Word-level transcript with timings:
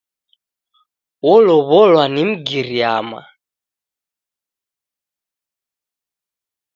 Wolow'olwa 1.25 2.05
ni 2.13 2.21
Mgiriama. 2.29 3.21